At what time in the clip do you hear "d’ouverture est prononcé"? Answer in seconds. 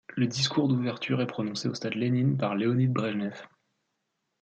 0.67-1.67